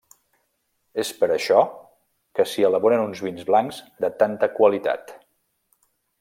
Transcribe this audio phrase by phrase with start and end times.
[1.03, 1.59] És per això
[2.39, 5.15] que s'hi elaboren uns vins blancs de tanta qualitat.